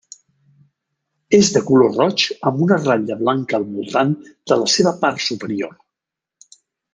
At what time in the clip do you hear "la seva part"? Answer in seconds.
4.63-5.23